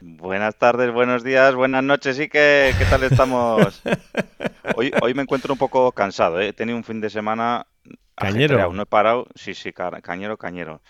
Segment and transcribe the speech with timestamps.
[0.00, 3.82] Buenas tardes, buenos días, buenas noches y que qué tal estamos.
[4.76, 6.48] Hoy, hoy me encuentro un poco cansado, ¿eh?
[6.48, 7.66] he tenido un fin de semana
[8.14, 8.44] Cañero.
[8.54, 10.80] ajetreado, no he parado, sí, sí, ca- cañero, cañero.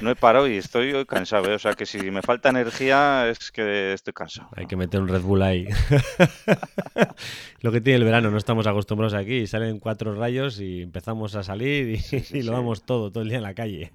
[0.00, 1.54] No he parado y estoy hoy cansado, ¿eh?
[1.54, 4.48] o sea que si me falta energía es que estoy cansado.
[4.56, 5.66] Hay que meter un Red Bull ahí.
[7.60, 9.46] lo que tiene el verano, no estamos acostumbrados aquí.
[9.46, 12.56] Salen cuatro rayos y empezamos a salir y, sí, y lo sí.
[12.56, 13.90] vamos todo, todo el día en la calle.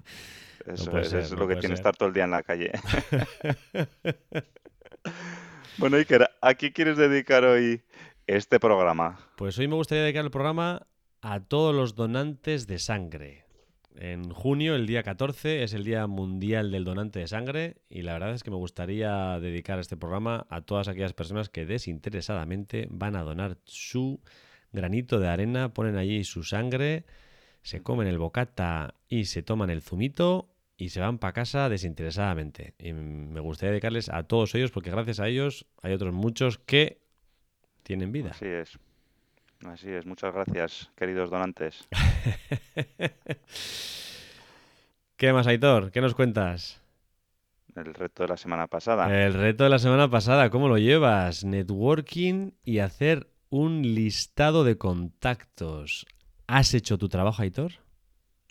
[0.66, 1.86] Eso es, ser, es no lo que tiene ser.
[1.86, 2.72] estar todo el día en la calle.
[5.78, 7.82] bueno, Iker, ¿a qué quieres dedicar hoy
[8.26, 9.18] este programa?
[9.36, 10.86] Pues hoy me gustaría dedicar el programa
[11.20, 13.44] a todos los donantes de sangre.
[13.96, 18.14] En junio, el día 14, es el Día Mundial del Donante de Sangre y la
[18.14, 23.14] verdad es que me gustaría dedicar este programa a todas aquellas personas que desinteresadamente van
[23.14, 24.20] a donar su
[24.72, 27.04] granito de arena, ponen allí su sangre,
[27.62, 32.74] se comen el bocata y se toman el zumito y se van para casa desinteresadamente.
[32.78, 37.00] Y me gustaría dedicarles a todos ellos porque gracias a ellos hay otros muchos que
[37.82, 38.30] tienen vida.
[38.30, 38.78] Así es.
[39.64, 40.04] Así es.
[40.06, 41.88] Muchas gracias, queridos donantes.
[45.16, 45.90] ¿Qué más, Aitor?
[45.90, 46.82] ¿Qué nos cuentas?
[47.74, 49.24] El reto de la semana pasada.
[49.24, 51.44] El reto de la semana pasada, ¿cómo lo llevas?
[51.44, 56.06] Networking y hacer un listado de contactos.
[56.46, 57.72] ¿Has hecho tu trabajo, Aitor?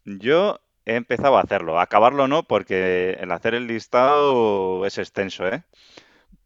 [0.05, 1.79] Yo he empezado a hacerlo.
[1.79, 5.63] Acabarlo no, porque el hacer el listado es extenso, ¿eh?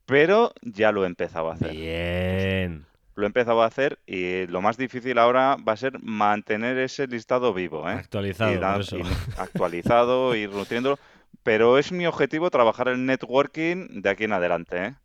[0.05, 1.72] Pero ya lo he empezado a hacer.
[1.72, 2.85] Bien.
[3.16, 7.07] Lo he empezado a hacer y lo más difícil ahora va a ser mantener ese
[7.07, 7.94] listado vivo, ¿eh?
[7.94, 8.97] Actualizado, Y da- por eso.
[9.00, 9.03] y
[9.38, 11.00] actualizado, ir nutriéndolo.
[11.44, 14.95] Pero es mi objetivo trabajar el networking de aquí en adelante, ¿eh?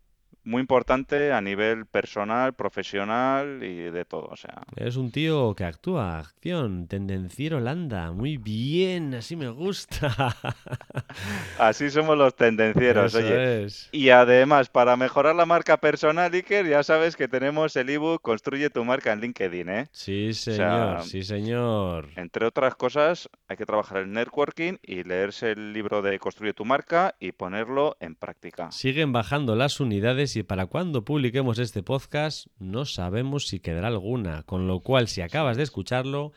[0.44, 4.62] Muy importante a nivel personal, profesional y de todo, o sea.
[4.76, 8.10] Eres un tío que actúa, acción, tendenciero Holanda.
[8.12, 10.34] Muy bien, así me gusta.
[11.58, 13.64] Así somos los tendencieros, Eso oye.
[13.64, 13.88] es.
[13.92, 18.70] Y además, para mejorar la marca personal, Iker, ya sabes que tenemos el ebook Construye
[18.70, 19.86] tu marca en LinkedIn, ¿eh?
[19.92, 22.08] Sí, señor, sea, sí, señor.
[22.16, 26.64] Entre otras cosas, hay que trabajar el networking y leerse el libro de Construye tu
[26.64, 28.70] marca y ponerlo en práctica.
[28.72, 34.42] Siguen bajando las unidades y para cuando publiquemos este podcast no sabemos si quedará alguna,
[34.44, 36.32] con lo cual si acabas de escucharlo,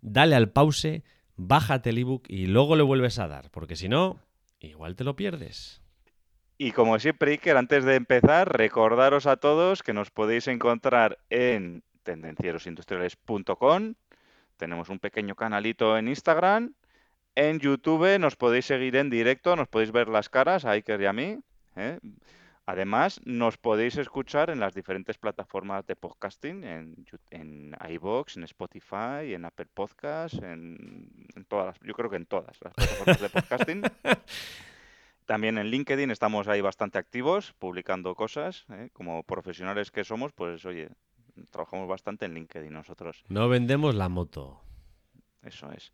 [0.00, 1.02] dale al pause,
[1.36, 4.18] bájate el ebook y luego le vuelves a dar, porque si no,
[4.60, 5.82] igual te lo pierdes.
[6.58, 11.82] Y como siempre, Iker, antes de empezar, recordaros a todos que nos podéis encontrar en
[12.02, 13.94] tendencierosindustriales.com.
[14.56, 16.72] Tenemos un pequeño canalito en Instagram.
[17.34, 21.06] En YouTube nos podéis seguir en directo, nos podéis ver las caras a Iker y
[21.06, 21.38] a mí.
[21.76, 21.98] ¿eh?
[22.68, 29.34] Además, nos podéis escuchar en las diferentes plataformas de podcasting, en, en iVoox, en Spotify,
[29.34, 33.28] en Apple Podcasts, en, en todas, las- yo creo que en todas las plataformas de
[33.28, 33.82] podcasting.
[35.26, 38.64] También en LinkedIn estamos ahí bastante activos, publicando cosas.
[38.70, 38.90] ¿eh?
[38.92, 40.88] Como profesionales que somos, pues oye,
[41.50, 43.24] trabajamos bastante en LinkedIn nosotros.
[43.28, 44.60] No vendemos la moto.
[45.42, 45.92] Eso es.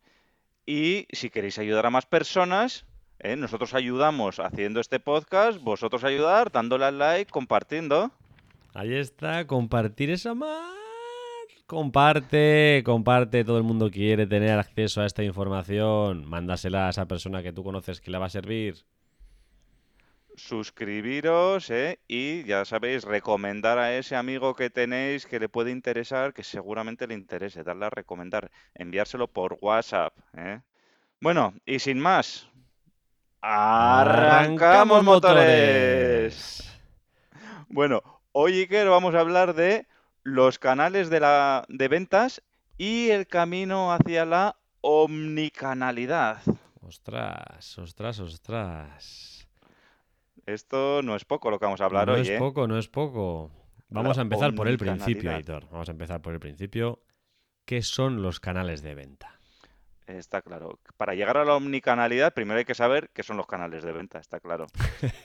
[0.66, 2.84] Y si queréis ayudar a más personas,
[3.22, 3.36] ¿eh?
[3.36, 8.10] nosotros ayudamos haciendo este podcast, vosotros ayudar dándole al like, compartiendo.
[8.74, 10.82] Ahí está, compartir esa más.
[11.66, 16.28] Comparte, comparte, todo el mundo quiere tener acceso a esta información.
[16.28, 18.84] Mándasela a esa persona que tú conoces que le va a servir.
[20.34, 21.98] suscribiros ¿eh?
[22.08, 27.06] y ya sabéis, recomendar a ese amigo que tenéis que le puede interesar, que seguramente
[27.06, 30.14] le interese, darle a recomendar, enviárselo por WhatsApp.
[30.36, 30.60] ¿eh?
[31.22, 32.50] Bueno, y sin más,
[33.42, 36.62] arrancamos motores.
[37.68, 39.86] Bueno, hoy Iker vamos a hablar de
[40.22, 42.42] los canales de, la, de ventas
[42.78, 46.38] y el camino hacia la omnicanalidad.
[46.80, 49.48] Ostras, ostras, ostras.
[50.46, 52.38] Esto no es poco lo que vamos a hablar no hoy, es ¿eh?
[52.38, 53.50] poco, no es poco.
[53.88, 55.30] Vamos La a empezar por el principio.
[55.30, 55.68] Aitor.
[55.70, 57.02] Vamos a empezar por el principio.
[57.64, 59.31] ¿Qué son los canales de venta?
[60.18, 60.78] Está claro.
[60.96, 64.18] Para llegar a la omnicanalidad, primero hay que saber qué son los canales de venta,
[64.18, 64.66] está claro.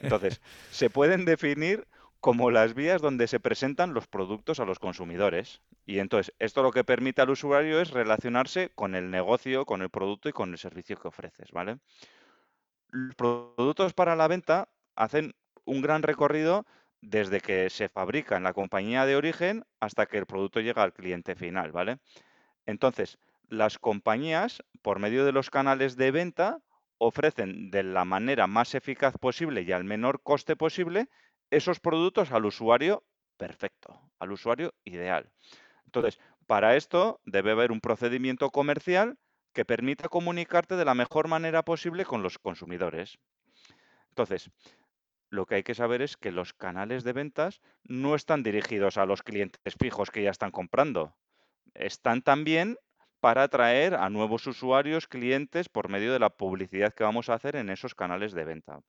[0.01, 0.42] Entonces,
[0.72, 1.88] se pueden definir
[2.19, 5.62] como las vías donde se presentan los productos a los consumidores.
[5.86, 9.89] Y entonces, esto lo que permite al usuario es relacionarse con el negocio, con el
[9.89, 11.80] producto y con el servicio que ofreces, ¿vale?
[12.89, 15.36] Los productos para la venta hacen
[15.66, 16.66] un gran recorrido
[17.01, 20.94] desde que se fabrica en la compañía de origen hasta que el producto llega al
[20.94, 22.00] cliente final, ¿vale?
[22.66, 26.60] Entonces, las compañías, por medio de los canales de venta,
[26.98, 31.10] ofrecen de la manera más eficaz posible y al menor coste posible
[31.50, 33.04] esos productos al usuario
[33.38, 35.32] perfecto, al usuario ideal.
[35.86, 39.18] Entonces, para esto debe haber un procedimiento comercial
[39.54, 43.18] que permita comunicarte de la mejor manera posible con los consumidores.
[44.10, 44.50] Entonces,
[45.30, 49.06] lo que hay que saber es que los canales de ventas no están dirigidos a
[49.06, 51.16] los clientes fijos que ya están comprando.
[51.74, 52.78] Están también
[53.27, 57.57] para atraer a nuevos usuarios, clientes, por medio de la publicidad que vamos a hacer
[57.57, 58.79] en esos canales de venta.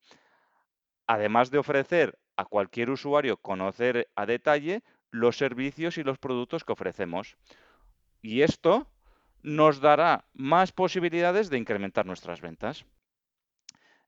[1.09, 6.71] Además de ofrecer a cualquier usuario conocer a detalle los servicios y los productos que
[6.71, 7.37] ofrecemos.
[8.23, 8.87] Y esto
[9.43, 12.87] nos dará más posibilidades de incrementar nuestras ventas.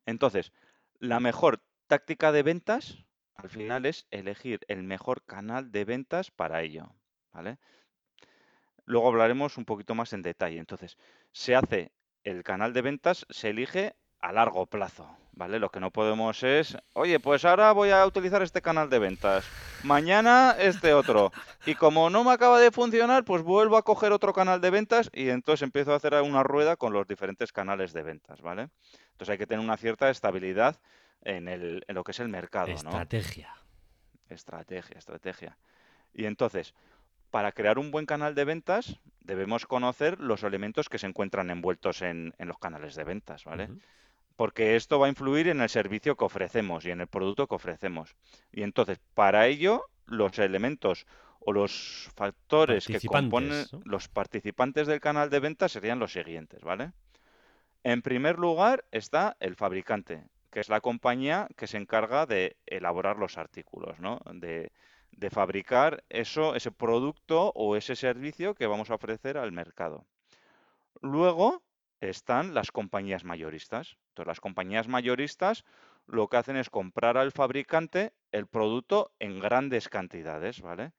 [0.06, 0.52] Entonces,
[1.00, 3.04] la mejor táctica de ventas
[3.34, 6.94] al final es elegir el mejor canal de ventas para ello.
[7.32, 7.58] ¿vale?
[8.90, 10.58] Luego hablaremos un poquito más en detalle.
[10.58, 10.98] Entonces,
[11.30, 11.92] se hace
[12.24, 15.60] el canal de ventas, se elige a largo plazo, ¿vale?
[15.60, 19.46] Lo que no podemos es, oye, pues ahora voy a utilizar este canal de ventas,
[19.84, 21.32] mañana este otro,
[21.66, 25.08] y como no me acaba de funcionar, pues vuelvo a coger otro canal de ventas
[25.14, 28.68] y entonces empiezo a hacer una rueda con los diferentes canales de ventas, ¿vale?
[29.12, 30.80] Entonces hay que tener una cierta estabilidad
[31.22, 32.74] en, el, en lo que es el mercado, ¿no?
[32.74, 33.54] Estrategia.
[34.28, 35.56] Estrategia, estrategia.
[36.12, 36.74] Y entonces,
[37.30, 42.02] para crear un buen canal de ventas, debemos conocer los elementos que se encuentran envueltos
[42.02, 43.68] en, en los canales de ventas, ¿vale?
[44.36, 47.54] Porque esto va a influir en el servicio que ofrecemos y en el producto que
[47.54, 48.16] ofrecemos.
[48.52, 51.06] Y entonces, para ello, los elementos
[51.40, 56.92] o los factores que componen los participantes del canal de venta serían los siguientes, ¿vale?
[57.82, 63.16] En primer lugar está el fabricante, que es la compañía que se encarga de elaborar
[63.16, 64.20] los artículos, ¿no?
[64.34, 64.72] De,
[65.12, 70.06] de fabricar eso, ese producto o ese servicio que vamos a ofrecer al mercado.
[71.02, 71.62] Luego
[72.00, 73.96] están las compañías mayoristas.
[74.08, 75.64] Entonces, las compañías mayoristas
[76.06, 80.92] lo que hacen es comprar al fabricante el producto en grandes cantidades, ¿vale?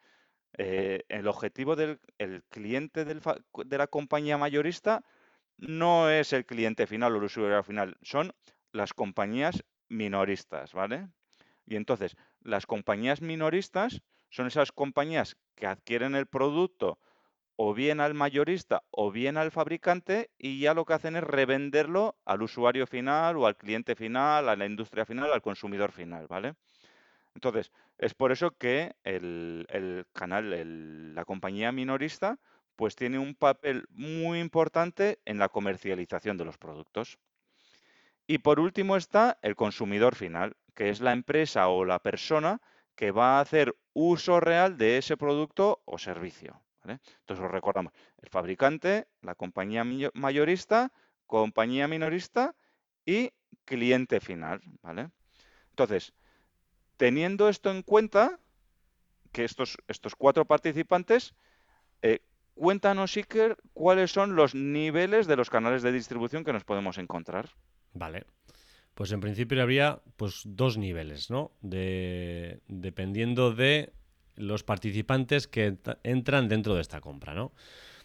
[0.57, 3.21] Eh, el objetivo del el cliente del
[3.65, 5.03] de la compañía mayorista
[5.57, 8.33] no es el cliente final o el usuario final, son
[8.73, 11.07] las compañías minoristas, ¿vale?
[11.65, 16.99] Y entonces, las compañías minoristas son esas compañías que adquieren el producto
[17.55, 22.17] o bien al mayorista o bien al fabricante y ya lo que hacen es revenderlo
[22.25, 26.55] al usuario final o al cliente final, a la industria final, al consumidor final, ¿vale?
[27.35, 32.39] Entonces, es por eso que el, el canal, la compañía minorista,
[32.75, 37.19] pues tiene un papel muy importante en la comercialización de los productos.
[38.27, 42.59] Y por último está el consumidor final, que es la empresa o la persona
[42.95, 46.59] que va a hacer uso real de ese producto o servicio.
[46.83, 49.83] Entonces os recordamos, el fabricante, la compañía
[50.15, 50.91] mayorista,
[51.27, 52.55] compañía minorista
[53.05, 53.31] y
[53.63, 54.59] cliente final.
[54.81, 55.11] ¿vale?
[55.69, 56.13] Entonces,
[56.97, 58.39] teniendo esto en cuenta,
[59.31, 61.35] que estos, estos cuatro participantes,
[62.01, 62.21] eh,
[62.55, 67.51] cuéntanos, Iker, cuáles son los niveles de los canales de distribución que nos podemos encontrar.
[67.93, 68.25] Vale.
[68.93, 71.51] Pues en principio habría pues dos niveles, ¿no?
[71.62, 73.93] De, dependiendo de
[74.36, 77.53] los participantes que ent- entran dentro de esta compra, ¿no?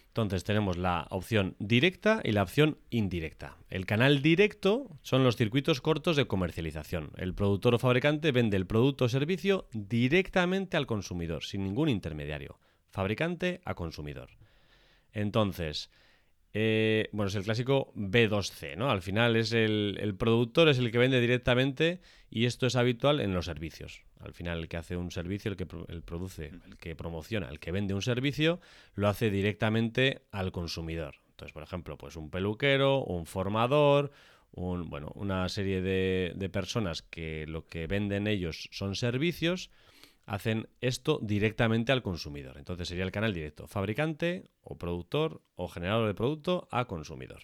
[0.07, 3.57] Entonces tenemos la opción directa y la opción indirecta.
[3.69, 7.11] El canal directo son los circuitos cortos de comercialización.
[7.17, 12.57] El productor o fabricante vende el producto o servicio directamente al consumidor, sin ningún intermediario.
[12.89, 14.29] Fabricante a consumidor.
[15.13, 15.91] Entonces,
[16.53, 18.89] eh, bueno, es el clásico B2C, ¿no?
[18.89, 21.99] Al final es el, el productor es el que vende directamente
[22.29, 24.03] y esto es habitual en los servicios.
[24.19, 27.71] Al final el que hace un servicio, el que produce, el que promociona, el que
[27.71, 28.59] vende un servicio,
[28.95, 31.15] lo hace directamente al consumidor.
[31.31, 34.11] Entonces, por ejemplo, pues un peluquero, un formador,
[34.51, 39.69] un, bueno, una serie de personas que lo que venden ellos son servicios,
[40.27, 42.57] hacen esto directamente al consumidor.
[42.57, 47.43] Entonces sería el canal directo, fabricante o productor o generador de producto a consumidor.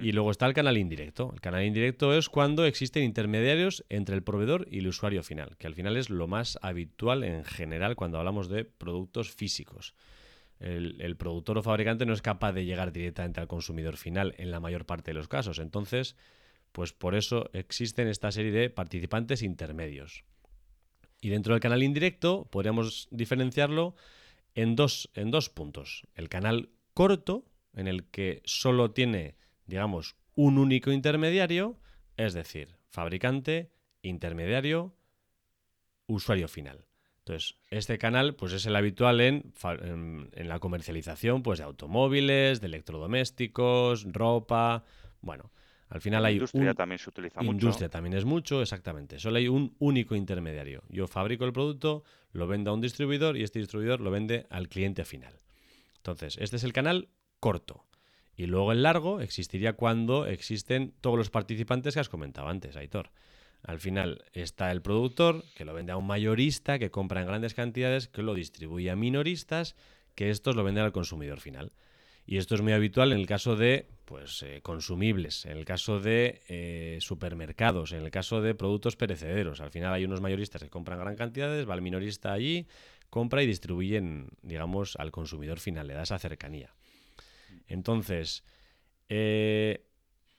[0.00, 1.32] Y luego está el canal indirecto.
[1.34, 5.66] El canal indirecto es cuando existen intermediarios entre el proveedor y el usuario final, que
[5.66, 9.96] al final es lo más habitual en general cuando hablamos de productos físicos.
[10.60, 14.52] El, el productor o fabricante no es capaz de llegar directamente al consumidor final en
[14.52, 15.58] la mayor parte de los casos.
[15.58, 16.14] Entonces,
[16.70, 20.24] pues por eso existen esta serie de participantes intermedios.
[21.22, 23.94] Y dentro del canal indirecto podríamos diferenciarlo
[24.56, 26.02] en dos, en dos puntos.
[26.16, 31.78] El canal corto, en el que solo tiene, digamos, un único intermediario,
[32.16, 33.70] es decir, fabricante,
[34.02, 34.96] intermediario,
[36.08, 36.86] usuario final.
[37.18, 42.66] Entonces, este canal pues, es el habitual en, en, la comercialización pues, de automóviles, de
[42.66, 44.82] electrodomésticos, ropa.
[45.20, 45.52] Bueno,
[45.92, 46.36] al final hay.
[46.36, 47.52] Industria también se utiliza mucho.
[47.52, 49.18] Industria también es mucho, exactamente.
[49.18, 50.82] Solo hay un único intermediario.
[50.88, 54.70] Yo fabrico el producto, lo vendo a un distribuidor y este distribuidor lo vende al
[54.70, 55.34] cliente final.
[55.98, 57.84] Entonces, este es el canal corto.
[58.34, 63.10] Y luego el largo existiría cuando existen todos los participantes que has comentado antes, Aitor.
[63.62, 67.52] Al final está el productor, que lo vende a un mayorista, que compra en grandes
[67.52, 69.76] cantidades, que lo distribuye a minoristas,
[70.14, 71.72] que estos lo venden al consumidor final.
[72.24, 75.98] Y esto es muy habitual en el caso de pues, eh, consumibles, en el caso
[75.98, 79.62] de eh, supermercados, en el caso de productos perecederos.
[79.62, 82.66] Al final hay unos mayoristas que compran gran cantidades, va el minorista allí,
[83.08, 86.74] compra y distribuyen, digamos, al consumidor final, le da esa cercanía.
[87.68, 88.44] Entonces,
[89.08, 89.86] eh,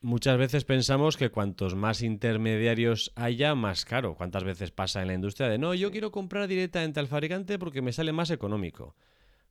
[0.01, 4.13] muchas veces pensamos que cuantos más intermediarios haya, más caro.
[4.13, 7.81] ¿Cuántas veces pasa en la industria de no, yo quiero comprar directamente al fabricante porque
[7.81, 8.95] me sale más económico?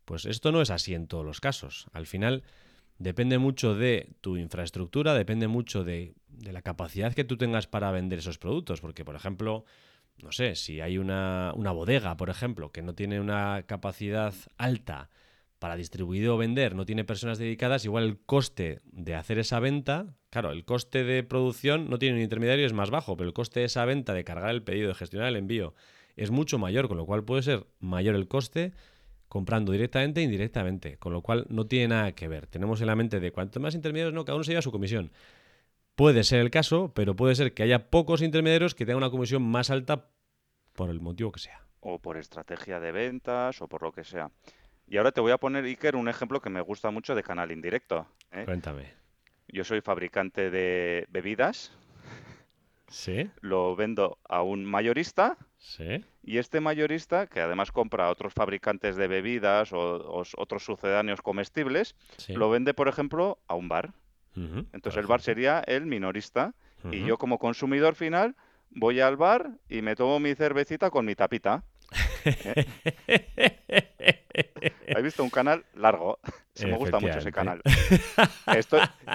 [0.04, 1.86] Pues esto no es así en todos los casos.
[1.92, 2.44] Al final
[3.02, 8.20] depende mucho de tu infraestructura, depende mucho de, la capacidad que tú tengas para vender
[8.20, 8.80] esos productos.
[8.80, 9.64] Porque, por ejemplo,
[10.22, 15.10] no sé, si hay una, una bodega, por ejemplo, que no tiene una capacidad alta
[15.58, 20.16] para distribuir o vender no tiene personas dedicadas, igual el coste de hacer esa venta,
[20.28, 23.60] claro, el coste de producción no tiene un intermediario, es más bajo, pero el coste
[23.60, 25.72] de esa venta, de cargar el pedido, de gestionar el envío,
[26.16, 28.72] es mucho mayor, con lo cual puede ser mayor el coste
[29.32, 32.46] comprando directamente e indirectamente, con lo cual no tiene nada que ver.
[32.48, 35.10] Tenemos en la mente de cuanto más intermediarios, no, cada uno se lleva su comisión.
[35.94, 39.42] Puede ser el caso, pero puede ser que haya pocos intermediarios que tengan una comisión
[39.42, 40.10] más alta
[40.74, 41.62] por el motivo que sea.
[41.80, 44.30] O por estrategia de ventas o por lo que sea.
[44.86, 47.52] Y ahora te voy a poner, Iker, un ejemplo que me gusta mucho de canal
[47.52, 48.06] indirecto.
[48.32, 48.44] ¿eh?
[48.44, 48.92] Cuéntame.
[49.48, 51.72] Yo soy fabricante de bebidas.
[52.92, 53.30] Sí.
[53.40, 55.36] Lo vendo a un mayorista.
[55.58, 56.04] Sí.
[56.22, 61.96] Y este mayorista, que además compra a otros fabricantes de bebidas o, otros sucedáneos comestibles,
[62.28, 63.92] lo vende, por ejemplo, a un bar.
[64.34, 66.54] Entonces el bar sería el minorista.
[66.90, 68.34] Y yo como consumidor final
[68.70, 71.64] voy al bar y me tomo mi cervecita con mi tapita.
[74.94, 76.18] ¿Has visto un canal largo?
[76.64, 77.62] me gusta mucho ese canal.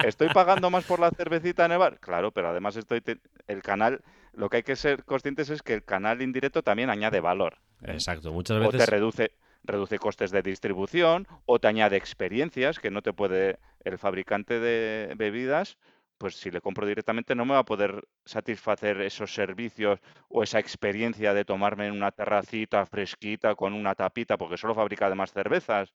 [0.04, 1.98] Estoy, pagando más por la cervecita en el bar?
[2.00, 3.02] Claro, pero además estoy
[3.46, 7.20] el canal, lo que hay que ser conscientes es que el canal indirecto también añade
[7.20, 7.58] valor.
[7.82, 8.74] Exacto, muchas veces.
[8.74, 9.32] O te reduce,
[9.64, 15.14] reduce costes de distribución, o te añade experiencias que no te puede el fabricante de
[15.16, 15.78] bebidas
[16.18, 20.58] pues si le compro directamente no me va a poder satisfacer esos servicios o esa
[20.58, 25.92] experiencia de tomarme en una terracita fresquita con una tapita, porque solo fabrica además cervezas,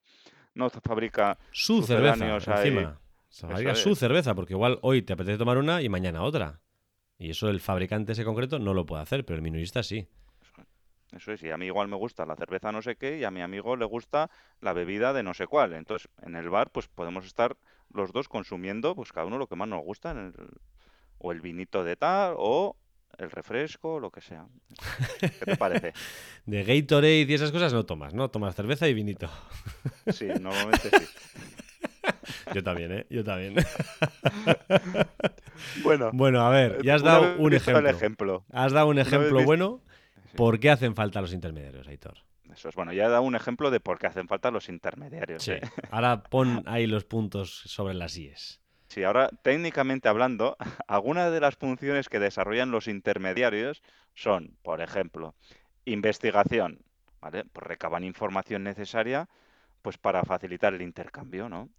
[0.55, 2.99] no fabrica su cerveza encima.
[3.29, 6.61] Fabrica su cerveza, porque igual hoy te apetece tomar una y mañana otra.
[7.17, 10.07] Y eso el fabricante ese concreto no lo puede hacer, pero el minorista sí.
[11.15, 13.31] Eso es, y a mí igual me gusta la cerveza no sé qué y a
[13.31, 14.29] mi amigo le gusta
[14.61, 15.73] la bebida de no sé cuál.
[15.73, 17.55] Entonces, en el bar pues podemos estar
[17.93, 20.15] los dos consumiendo pues cada uno lo que más nos gusta,
[21.19, 22.75] o el vinito de tal, o
[23.17, 24.45] el refresco, lo que sea.
[25.19, 25.93] ¿Qué te parece?
[26.45, 28.29] de Gatorade y esas cosas no tomas, ¿no?
[28.29, 29.29] Tomas cerveza y vinito.
[30.11, 31.05] sí, normalmente sí.
[32.53, 33.05] Yo también, ¿eh?
[33.09, 33.55] Yo también.
[35.83, 37.89] bueno, bueno, a ver, ya has dado un ejemplo.
[37.89, 38.45] ejemplo.
[38.51, 39.81] Has dado un ejemplo bueno.
[40.35, 42.17] ¿Por qué hacen falta los intermediarios, Aitor?
[42.51, 45.43] Eso es bueno, ya he dado un ejemplo de por qué hacen falta los intermediarios.
[45.43, 45.53] Sí.
[45.53, 45.61] ¿eh?
[45.91, 48.61] Ahora pon ahí los puntos sobre las IES.
[48.87, 50.55] Sí, ahora técnicamente hablando,
[50.87, 53.81] algunas de las funciones que desarrollan los intermediarios
[54.13, 55.35] son, por ejemplo,
[55.85, 56.79] investigación,
[57.19, 57.45] ¿vale?
[57.45, 59.29] Pues recaban información necesaria
[59.81, 61.69] pues para facilitar el intercambio, ¿no?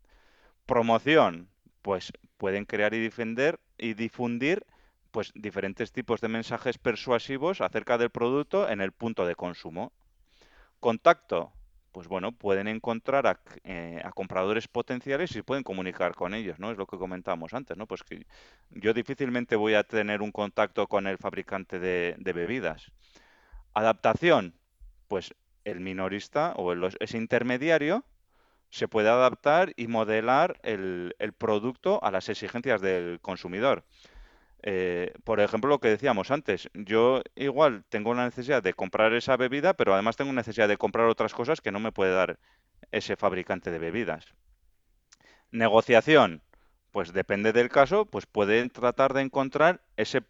[0.66, 1.48] Promoción,
[1.82, 4.66] pues pueden crear y defender y difundir
[5.14, 9.92] pues diferentes tipos de mensajes persuasivos acerca del producto en el punto de consumo.
[10.80, 11.52] Contacto,
[11.92, 16.72] pues bueno, pueden encontrar a, eh, compradores potenciales y pueden comunicar con ellos, ¿no?
[16.72, 17.86] Es lo que comentábamos antes, ¿no?
[17.86, 18.26] Pues que
[18.70, 22.90] yo difícilmente voy a tener un contacto con el fabricante de, bebidas.
[23.72, 24.56] Adaptación,
[25.06, 28.04] pues el minorista o ese intermediario
[28.70, 33.84] se puede adaptar y modelar el producto a las exigencias del consumidor.
[34.66, 39.36] Eh, por ejemplo, lo que decíamos antes, yo igual tengo la necesidad de comprar esa
[39.36, 42.38] bebida, pero además tengo necesidad de comprar otras cosas que no me puede dar
[42.90, 44.32] ese fabricante de bebidas.
[45.50, 46.40] Negociación,
[46.92, 50.22] pues depende del caso, pues pueden tratar de encontrar ese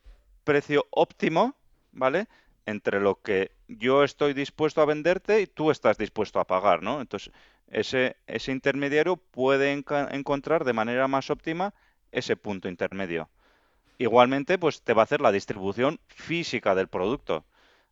[0.43, 1.55] precio óptimo,
[1.93, 2.27] ¿vale?
[2.67, 7.01] Entre lo que yo estoy dispuesto a venderte y tú estás dispuesto a pagar, ¿no?
[7.01, 7.33] Entonces,
[7.69, 11.73] ese, ese intermediario puede encontrar de manera más óptima
[12.11, 13.29] ese punto intermedio.
[13.99, 17.45] Igualmente, pues te va a hacer la distribución física del producto.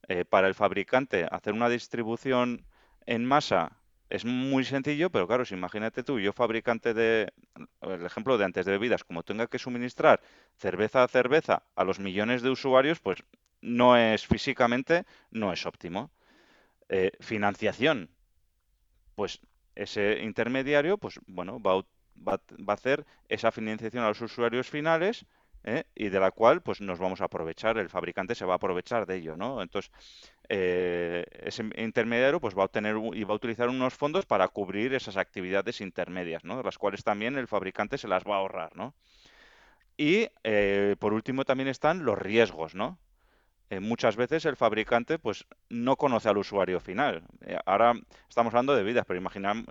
[0.08, 2.66] eh, para el fabricante hacer una distribución
[3.06, 3.78] en masa
[4.10, 7.32] es muy sencillo, pero claro, si imagínate tú, yo fabricante de,
[7.82, 10.20] el ejemplo de antes de bebidas, como tenga que suministrar
[10.58, 13.24] cerveza a cerveza a los millones de usuarios, pues
[13.62, 16.10] no es físicamente, no es óptimo.
[16.90, 18.10] Eh, financiación,
[19.14, 19.40] pues
[19.74, 21.82] ese intermediario, pues bueno, va a,
[22.26, 25.24] va a hacer esa financiación a los usuarios finales
[25.64, 25.84] ¿eh?
[25.94, 29.06] y de la cual pues nos vamos a aprovechar, el fabricante se va a aprovechar
[29.06, 29.62] de ello, ¿no?
[29.62, 29.90] Entonces,
[30.48, 34.94] eh, ese intermediario pues va a obtener y va a utilizar unos fondos para cubrir
[34.94, 36.62] esas actividades intermedias, ¿no?
[36.62, 38.94] Las cuales también el fabricante se las va a ahorrar, ¿no?
[39.96, 42.98] Y eh, por último también están los riesgos, ¿no?
[43.80, 47.22] muchas veces el fabricante pues no conoce al usuario final.
[47.64, 47.94] ahora
[48.28, 49.18] estamos hablando de vidas, pero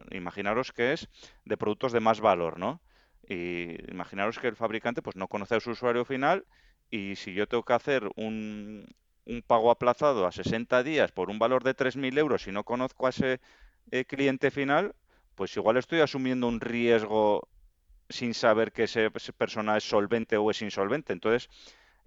[0.09, 1.07] imaginaros que es
[1.45, 2.81] de productos de más valor, ¿no?
[3.27, 6.45] Y imaginaros que el fabricante pues no conoce a su usuario final
[6.89, 8.85] y si yo tengo que hacer un,
[9.25, 13.07] un pago aplazado a 60 días por un valor de 3.000 euros y no conozco
[13.07, 13.39] a ese
[13.91, 14.95] eh, cliente final,
[15.35, 17.47] pues igual estoy asumiendo un riesgo
[18.09, 21.13] sin saber que esa persona es solvente o es insolvente.
[21.13, 21.49] Entonces,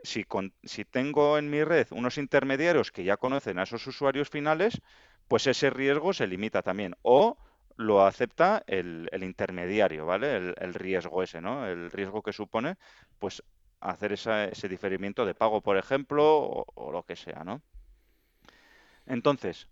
[0.03, 4.29] si, con, si tengo en mi red unos intermediarios que ya conocen a esos usuarios
[4.29, 4.81] finales,
[5.29, 6.95] pues ese riesgo se limita también.
[7.03, 7.39] O
[7.77, 10.37] lo acepta el, intermediario, ¿vale?
[10.37, 11.67] El, riesgo ese, ¿no?
[11.67, 12.77] El riesgo que supone,
[13.19, 13.43] pues,
[13.81, 17.63] hacer ese diferimiento de pago, por ejemplo, o, lo que sea, ¿no?
[19.07, 19.69] Entonces,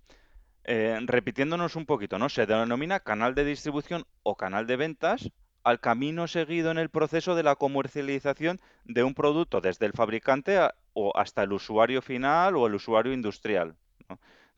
[0.65, 2.29] eh, repitiéndonos un poquito, ¿no?
[2.29, 5.31] Se denomina canal de distribución o canal de ventas
[5.65, 10.59] al camino seguido en el proceso de la comercialización de un producto desde el fabricante
[10.93, 13.77] o hasta el usuario final o el usuario industrial.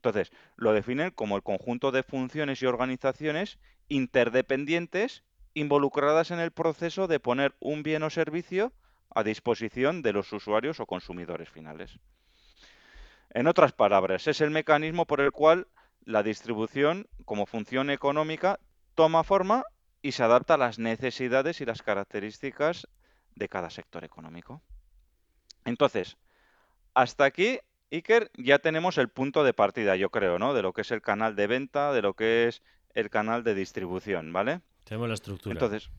[0.05, 3.59] Entonces, lo definen como el conjunto de funciones y organizaciones
[3.89, 8.75] interdependientes involucradas en el proceso de poner un bien o servicio
[9.15, 11.99] a disposición de los usuarios o consumidores finales.
[13.31, 15.69] En otras palabras, es el mecanismo por el cual
[16.05, 18.61] la distribución como función económica
[18.95, 19.65] toma forma
[20.03, 22.89] y se adapta a las necesidades y las características
[23.37, 24.61] de cada sector económico.
[25.65, 26.19] Entonces,
[26.93, 27.59] hasta aquí
[27.91, 30.55] Iker, ya tenemos el punto de partida, yo creo, ¿no?
[30.55, 32.63] De lo que es el canal de venta, de lo que es
[32.95, 34.61] el canal de distribución, ¿vale?
[34.85, 35.53] Tenemos la estructura.
[35.53, 35.91] Entonces,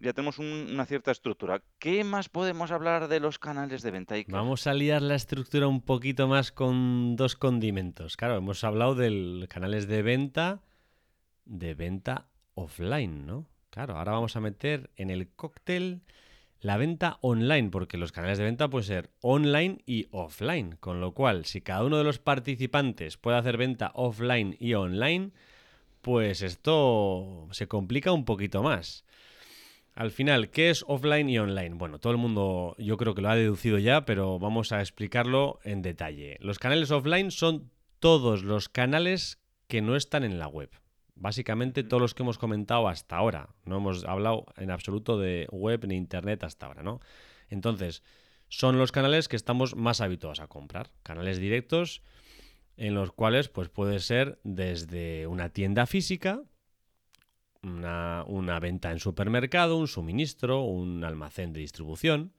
[0.00, 1.62] ya tenemos una cierta estructura.
[1.78, 4.14] ¿Qué más podemos hablar de los canales de venta?
[4.14, 4.34] Iker?
[4.34, 8.16] Vamos a liar la estructura un poquito más con dos condimentos.
[8.16, 10.62] Claro, hemos hablado de canales de venta,
[11.44, 13.46] de venta offline, ¿no?
[13.70, 16.02] Claro, ahora vamos a meter en el cóctel
[16.62, 21.12] la venta online, porque los canales de venta pueden ser online y offline, con lo
[21.12, 25.32] cual si cada uno de los participantes puede hacer venta offline y online,
[26.02, 29.04] pues esto se complica un poquito más.
[29.94, 31.74] Al final, ¿qué es offline y online?
[31.74, 35.58] Bueno, todo el mundo yo creo que lo ha deducido ya, pero vamos a explicarlo
[35.64, 36.38] en detalle.
[36.40, 40.70] Los canales offline son todos los canales que no están en la web.
[41.22, 43.48] Básicamente todos los que hemos comentado hasta ahora.
[43.64, 46.98] No hemos hablado en absoluto de web ni internet hasta ahora, ¿no?
[47.48, 48.02] Entonces,
[48.48, 50.90] son los canales que estamos más habituados a comprar.
[51.04, 52.02] Canales directos
[52.76, 56.42] en los cuales pues puede ser desde una tienda física,
[57.62, 62.32] una, venta en supermercado, un suministro, un almacén de distribución,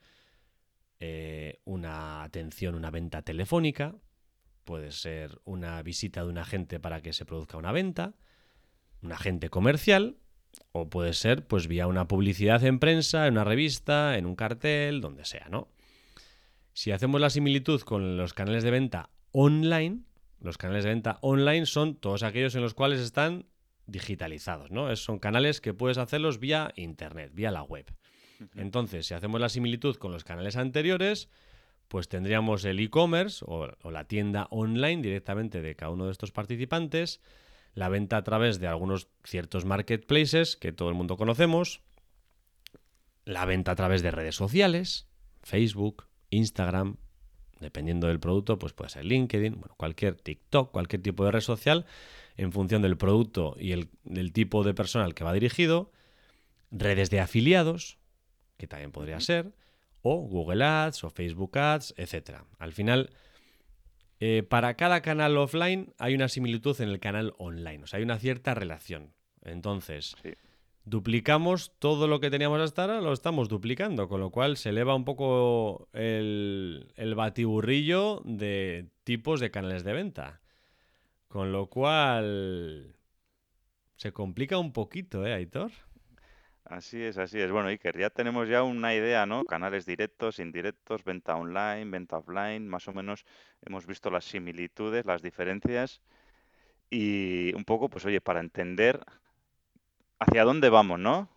[0.99, 3.95] eh, una atención, una venta telefónica,
[4.65, 8.13] puede ser una visita de un agente para que se produzca una venta,
[9.03, 10.17] un agente comercial
[10.71, 15.01] o puede ser pues vía una publicidad en prensa, en una revista, en un cartel,
[15.01, 15.69] donde sea, ¿no?
[16.73, 20.01] Si hacemos la similitud con los canales de venta online,
[20.39, 23.45] los canales de venta online son todos aquellos en los cuales están
[23.85, 24.95] digitalizados, ¿no?
[24.95, 27.85] Son canales que puedes hacerlos vía internet, vía la web.
[28.55, 31.29] Entonces, si hacemos la similitud con los canales anteriores,
[31.87, 36.31] pues tendríamos el e-commerce o, o, la tienda online directamente de cada uno de estos
[36.31, 37.21] participantes,
[37.73, 41.81] la venta a través de algunos ciertos marketplaces que todo el mundo conocemos,
[43.25, 45.07] la venta a través de redes sociales,
[45.41, 46.97] Facebook, Instagram,
[47.59, 51.85] dependiendo del producto, pues puede ser LinkedIn, bueno, cualquier TikTok, cualquier tipo de red social,
[52.35, 55.91] en función del producto y el, del tipo de persona al que va dirigido,
[56.71, 57.97] redes de afiliados,
[58.57, 59.53] que también podría ser,
[60.01, 62.41] o Google Ads o Facebook Ads, etc.
[62.59, 63.11] Al final,
[64.25, 68.03] eh, para cada canal offline hay una similitud en el canal online, o sea, hay
[68.03, 69.11] una cierta relación.
[69.41, 70.15] Entonces,
[70.85, 74.95] duplicamos todo lo que teníamos hasta ahora, lo estamos duplicando, con lo cual se eleva
[74.95, 80.39] un poco el, el batiburrillo de tipos de canales de venta.
[81.27, 82.95] Con lo cual
[83.97, 85.71] se complica un poquito, ¿eh, Aitor?
[86.65, 87.51] Así es, así es.
[87.51, 89.43] Bueno, Iker, ya tenemos ya una idea, ¿no?
[89.43, 93.25] Canales directos, indirectos, venta online, venta offline, más o menos
[93.61, 96.01] hemos visto las similitudes, las diferencias
[96.89, 99.03] y un poco, pues oye, para entender
[100.19, 101.27] hacia dónde vamos, ¿no?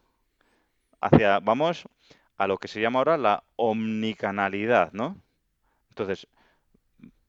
[1.00, 1.88] Hacia, vamos
[2.36, 5.20] a lo que se llama ahora la omnicanalidad, ¿no?
[5.88, 6.28] Entonces,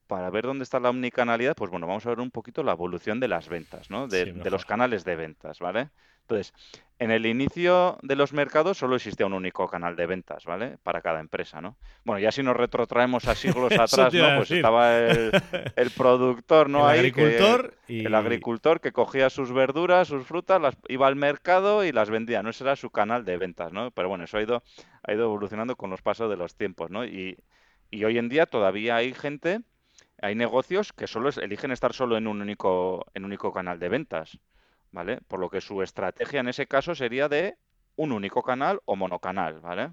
[0.08, 3.20] para ver dónde está la omnicanalidad, pues bueno, vamos a ver un poquito la evolución
[3.20, 4.08] de las ventas, ¿no?
[4.08, 5.90] De, Sí, de los canales de ventas, ¿vale?
[6.30, 6.54] Entonces,
[7.00, 10.78] en el inicio de los mercados solo existía un único canal de ventas, ¿vale?
[10.84, 11.78] Para cada empresa, ¿no?
[12.04, 14.36] Bueno, ya si nos retrotraemos a siglos atrás, ¿no?
[14.36, 15.32] Pues estaba el,
[15.78, 16.90] el productor, ¿no?
[16.90, 18.14] El Ahí que agricultor el y...
[18.14, 22.50] agricultor que cogía sus verduras, sus frutas, las iba al mercado y las vendía, ¿no?
[22.50, 23.92] Ese era su canal de ventas, ¿no?
[23.92, 24.64] Pero bueno, eso ha ido,
[25.04, 27.06] ha ido evolucionando con los pasos de los tiempos, ¿no?
[27.06, 27.38] Y,
[27.90, 29.62] y hoy en día todavía hay gente
[30.22, 33.90] hay negocios que solo eligen estar solo en un único, en un único canal de
[33.90, 34.40] ventas,
[34.92, 35.20] ¿vale?
[35.28, 37.56] Por lo que su estrategia en ese caso sería de
[37.96, 39.92] un único canal o monocanal, ¿vale?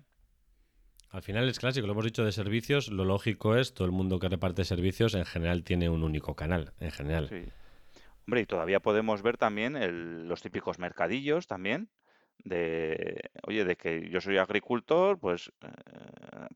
[1.10, 4.18] Al final es clásico, lo hemos dicho de servicios, lo lógico es, todo el mundo
[4.18, 7.28] que reparte servicios en general tiene un único canal, en general.
[7.28, 7.44] Sí.
[8.26, 11.88] Hombre, y todavía podemos ver también el- los típicos mercadillos también,
[12.38, 15.68] de, oye, de que yo soy agricultor, pues eh,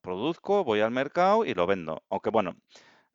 [0.02, 2.02] produzco, voy al mercado y lo vendo.
[2.10, 2.56] Aunque bueno,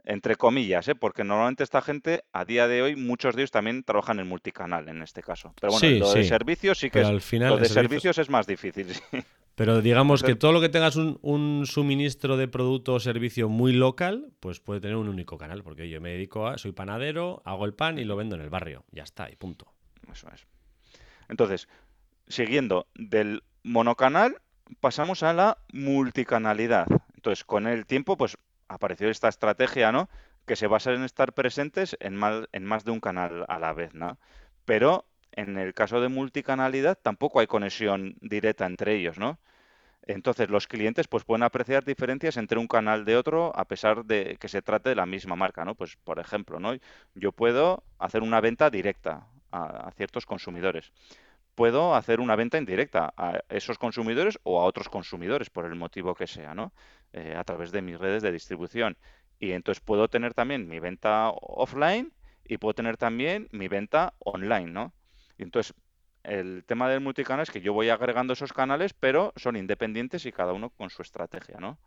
[0.05, 0.95] Entre comillas, ¿eh?
[0.95, 4.89] Porque normalmente esta gente, a día de hoy, muchos de ellos también trabajan en multicanal
[4.89, 5.53] en este caso.
[5.61, 7.73] Pero bueno, Sí, lo de servicios sí que pero es, al final lo de servicios...
[7.73, 9.23] servicios es más difícil, sí.
[9.55, 13.71] Pero digamos que todo lo que tengas un, un suministro de producto o servicio muy
[13.71, 17.65] local, pues puede tener un único canal, porque yo me dedico a, soy panadero, hago
[17.65, 19.71] el pan y lo vendo en el barrio, ya está, y punto.
[20.11, 20.47] eso es.
[21.29, 21.69] Entonces,
[22.27, 24.37] siguiendo del monocanal,
[24.79, 26.87] pasamos a la multicanalidad.
[27.15, 30.09] Entonces, con el tiempo, pues apareció esta estrategia, ¿no?
[30.45, 33.73] Que se basa en estar presentes en más, en más de un canal a la
[33.73, 34.17] vez, ¿no?
[34.65, 39.39] Pero en el caso de multicanalidad tampoco hay conexión directa entre ellos, ¿no?
[40.05, 44.37] Entonces, los clientes pues pueden apreciar diferencias entre un canal de otro a pesar de
[44.39, 45.75] que se trate de la misma marca, ¿no?
[45.75, 46.73] Pues, por ejemplo, ¿no?
[47.15, 50.91] Yo puedo hacer una venta directa a, a ciertos consumidores.
[51.55, 56.15] Puedo hacer una venta indirecta a esos consumidores o a otros consumidores, por el motivo
[56.15, 56.73] que sea, ¿no?
[57.13, 58.97] Eh, a través de mis redes de distribución.
[59.39, 62.11] Y entonces puedo tener también mi venta offline
[62.43, 64.93] y puedo tener también mi venta online, ¿no?
[65.37, 65.75] Y entonces,
[66.23, 70.31] el tema del multicanal es que yo voy agregando esos canales, pero son independientes y
[70.31, 71.77] cada uno con su estrategia, ¿no?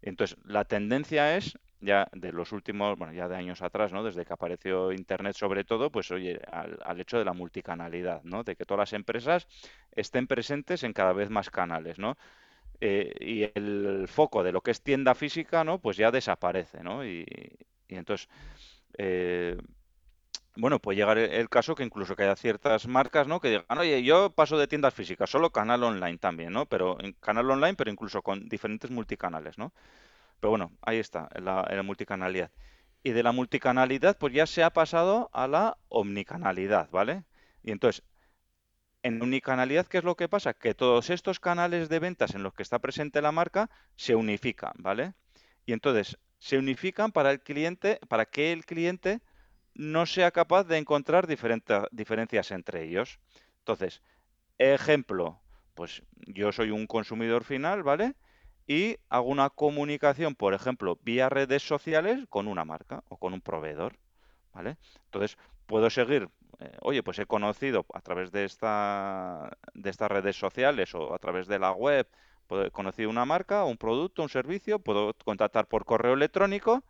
[0.00, 4.04] Entonces, la tendencia es, ya de los últimos, bueno, ya de años atrás, ¿no?
[4.04, 8.44] Desde que apareció Internet sobre todo, pues oye, al, al hecho de la multicanalidad, ¿no?
[8.44, 9.48] De que todas las empresas
[9.90, 12.16] estén presentes en cada vez más canales, ¿no?
[12.80, 15.80] Eh, y el foco de lo que es tienda física, ¿no?
[15.80, 17.04] Pues ya desaparece, ¿no?
[17.04, 17.26] Y,
[17.88, 18.28] entonces,
[18.98, 19.56] eh,
[20.56, 23.40] bueno, puede llegar el caso que incluso que haya ciertas marcas, ¿no?
[23.40, 26.66] Que digan, oye, yo paso de tiendas físicas, solo canal online también, ¿no?
[26.66, 29.72] Pero en canal online, pero incluso con diferentes multicanales, ¿no?
[30.40, 32.50] Pero bueno, ahí está, la, la multicanalidad.
[33.04, 37.24] Y de la multicanalidad, pues ya se ha pasado a la omnicanalidad, ¿vale?
[37.62, 38.04] Y entonces,
[39.02, 40.54] en omnicanalidad, ¿qué es lo que pasa?
[40.54, 44.72] Que todos estos canales de ventas en los que está presente la marca se unifican,
[44.78, 45.14] ¿vale?
[45.66, 49.20] Y entonces, se unifican para el cliente, para que el cliente
[49.74, 53.20] no sea capaz de encontrar diferencias entre ellos.
[53.60, 54.02] Entonces,
[54.58, 55.40] Ejemplo,
[55.74, 58.14] pues yo soy un consumidor final, ¿vale?
[58.66, 63.40] Y hago una comunicación, por ejemplo, vía redes sociales con una marca o con un
[63.40, 63.98] proveedor,
[64.52, 64.78] ¿vale?
[65.06, 66.28] Entonces, puedo seguir,
[66.60, 71.18] eh, oye, pues he conocido a través de esta, de estas redes sociales o a
[71.18, 72.08] través de la web,
[72.46, 76.82] puedo- he conocido una marca, un producto, un servicio, puedo contactar por correo electrónico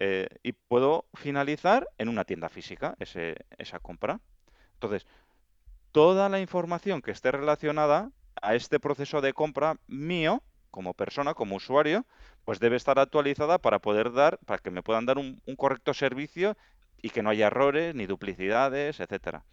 [0.00, 4.20] eh, y puedo finalizar en una tienda física ese- esa compra.
[4.74, 5.06] Entonces,
[5.92, 8.10] toda la información que esté relacionada
[8.42, 12.06] a este proceso de compra mío, como persona, como usuario,
[12.44, 16.56] pues debe estar actualizada para poder dar, para que me puedan dar un correcto servicio
[17.02, 19.44] y que no haya errores ni duplicidades, etcétera.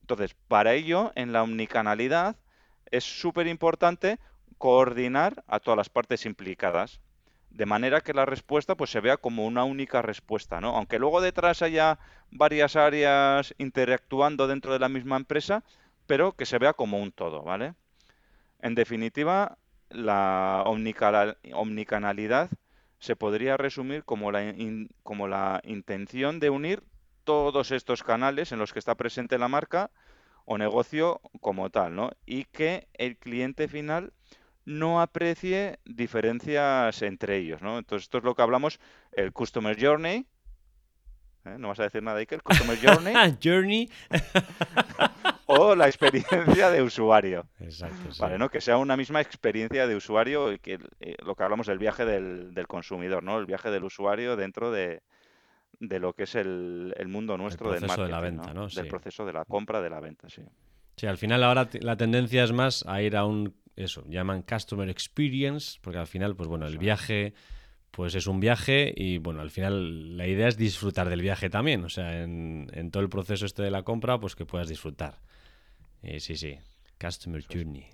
[0.00, 2.36] Entonces, para ello, en la omnicanalidad
[2.90, 4.18] es súper importante
[4.58, 7.00] coordinar a todas las partes implicadas,
[7.50, 10.76] de manera que la respuesta pues se vea como una única respuesta, ¿no?
[10.76, 11.98] Aunque luego detrás haya
[12.30, 15.64] varias áreas interactuando dentro de la misma empresa,
[16.06, 17.74] pero que se vea como un todo, ¿vale?
[18.60, 19.58] En definitiva,
[19.90, 22.50] la omnicanalidad
[22.98, 24.54] se podría resumir como la,
[25.02, 26.82] como la intención de unir
[27.30, 29.92] todos estos canales en los que está presente la marca
[30.46, 32.10] o negocio como tal, ¿no?
[32.26, 34.12] Y que el cliente final
[34.64, 37.78] no aprecie diferencias entre ellos, ¿no?
[37.78, 38.80] Entonces, esto es lo que hablamos,
[39.12, 40.26] el Customer Journey,
[41.44, 41.56] ¿eh?
[41.56, 42.42] No vas a decir nada, Iker.
[42.42, 43.88] Customer Journey Journey.
[45.46, 47.46] o la experiencia de usuario.
[47.60, 48.20] Exacto, sí.
[48.20, 48.48] Vale, ¿no?
[48.48, 52.04] Que sea una misma experiencia de usuario y que eh, lo que hablamos del viaje
[52.04, 53.38] del, del consumidor, ¿no?
[53.38, 55.04] El viaje del usuario dentro de,
[55.80, 58.62] de lo que es el, el mundo nuestro del proceso de la venta, ¿no?
[58.68, 58.82] Del Sí.
[58.88, 60.42] proceso de la compra, de la venta, sí.
[60.96, 64.88] Sí, al final ahora la tendencia es más a ir a un, eso, llaman Customer
[64.90, 67.32] Experience, porque al final, pues bueno, el viaje,
[67.90, 71.82] pues es un viaje y bueno, al final la idea es disfrutar del viaje también,
[71.84, 75.18] o sea, en, en todo el proceso este de la compra, pues que puedas disfrutar.
[76.02, 76.58] Y sí, sí,
[77.00, 77.86] Customer Journey.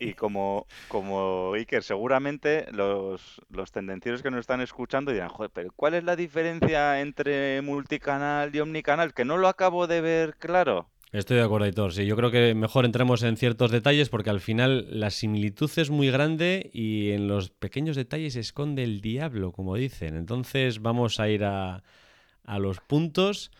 [0.00, 5.72] Y como, como Iker, seguramente los, los tendencieros que nos están escuchando dirán, joder, pero
[5.74, 9.14] ¿cuál es la diferencia entre multicanal y omnicanal?
[9.14, 10.88] Que no lo acabo de ver claro.
[11.10, 11.94] Estoy de acuerdo, Aitor.
[11.94, 15.88] Sí, yo creo que mejor entremos en ciertos detalles porque al final la similitud es
[15.88, 20.16] muy grande y en los pequeños detalles se esconde el diablo, como dicen.
[20.16, 21.82] Entonces vamos a ir a,
[22.44, 23.50] a los puntos,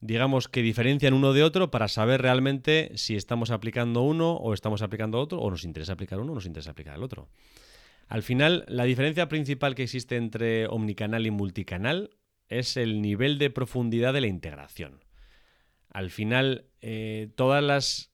[0.00, 4.82] digamos, que diferencian uno de otro para saber realmente si estamos aplicando uno o estamos
[4.82, 7.28] aplicando otro o nos interesa aplicar uno o nos interesa aplicar el otro.
[8.08, 12.10] Al final, la diferencia principal que existe entre omnicanal y multicanal
[12.48, 15.04] es el nivel de profundidad de la integración.
[15.88, 18.10] Al final, eh, todas las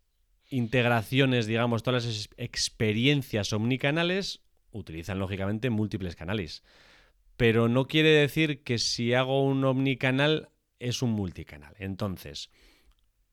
[0.48, 6.62] integraciones, digamos, todas las ex- experiencias omnicanales utilizan lógicamente múltiples canales.
[7.36, 11.74] Pero no quiere decir que si hago un omnicanal es un multicanal.
[11.78, 12.50] Entonces,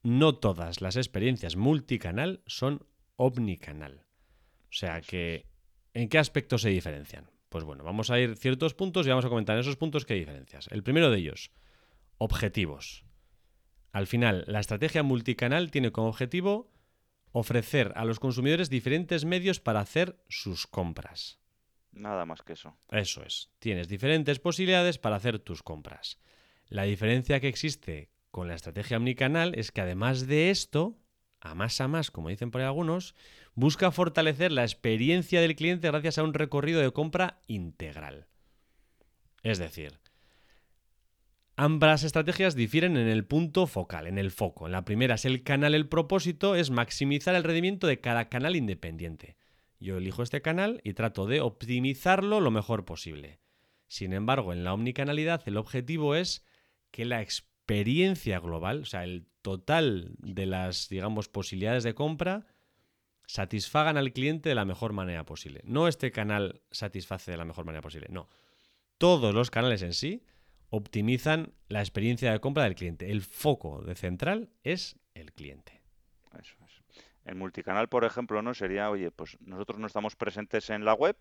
[0.03, 4.05] no todas las experiencias multicanal son omnicanal.
[4.63, 5.45] O sea que,
[5.93, 7.31] ¿en qué aspectos se diferencian?
[7.49, 10.15] Pues bueno, vamos a ir ciertos puntos y vamos a comentar en esos puntos qué
[10.15, 10.67] diferencias.
[10.71, 11.51] El primero de ellos,
[12.17, 13.05] objetivos.
[13.91, 16.71] Al final, la estrategia multicanal tiene como objetivo
[17.31, 21.39] ofrecer a los consumidores diferentes medios para hacer sus compras.
[21.91, 22.75] Nada más que eso.
[22.89, 26.19] Eso es, tienes diferentes posibilidades para hacer tus compras.
[26.73, 30.97] La diferencia que existe con la estrategia omnicanal es que además de esto,
[31.39, 33.13] a más a más, como dicen por ahí algunos,
[33.53, 38.25] busca fortalecer la experiencia del cliente gracias a un recorrido de compra integral.
[39.43, 39.99] Es decir,
[41.55, 44.65] ambas estrategias difieren en el punto focal, en el foco.
[44.65, 48.55] En la primera es el canal, el propósito es maximizar el rendimiento de cada canal
[48.55, 49.37] independiente.
[49.79, 53.41] Yo elijo este canal y trato de optimizarlo lo mejor posible.
[53.87, 56.43] Sin embargo, en la omnicanalidad el objetivo es
[56.93, 62.45] que la experiencia global, o sea, el total de las, digamos, posibilidades de compra,
[63.25, 65.61] satisfagan al cliente de la mejor manera posible.
[65.65, 68.29] No este canal satisface de la mejor manera posible, no.
[68.99, 70.23] Todos los canales en sí
[70.69, 73.09] optimizan la experiencia de compra del cliente.
[73.09, 75.81] El foco de central es el cliente.
[76.39, 76.83] Eso es.
[77.25, 78.53] En multicanal, por ejemplo, ¿no?
[78.53, 81.17] Sería, oye, pues nosotros no estamos presentes en la web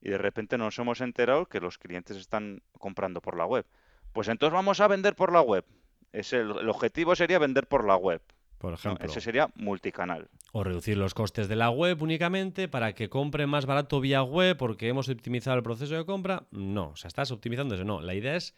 [0.00, 3.66] y de repente nos hemos enterado que los clientes están comprando por la web.
[4.12, 5.64] Pues entonces vamos a vender por la web.
[6.12, 8.22] Es el, el objetivo sería vender por la web.
[8.58, 8.74] Por ¿no?
[8.76, 10.28] ejemplo, Ese sería multicanal.
[10.52, 14.56] o reducir los costes de la web únicamente para que compre más barato vía web
[14.56, 16.44] porque hemos optimizado el proceso de compra.
[16.52, 17.84] No, o sea, estás optimizando eso.
[17.84, 18.54] No, la idea es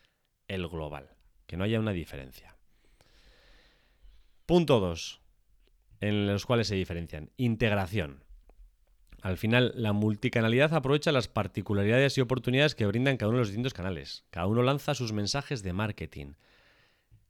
[0.48, 1.08] el global,
[1.46, 2.54] que no haya una diferencia.
[4.46, 5.20] Punto 2,
[6.00, 7.30] en los cuales se diferencian.
[7.38, 8.23] Integración.
[9.24, 13.48] Al final, la multicanalidad aprovecha las particularidades y oportunidades que brindan cada uno de los
[13.48, 14.26] distintos canales.
[14.28, 16.34] Cada uno lanza sus mensajes de marketing.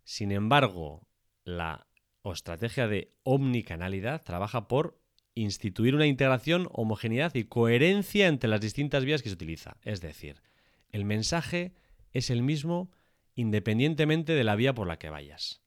[0.03, 1.07] Sin embargo,
[1.45, 1.87] la
[2.25, 4.99] estrategia de omnicanalidad trabaja por
[5.37, 9.77] instituir una integración, homogeneidad y coherencia entre las distintas vías que se utiliza.
[9.85, 10.43] Es decir,
[10.91, 11.77] el mensaje
[12.11, 12.91] es el mismo
[13.37, 15.64] independientemente de la vía por la que vayas.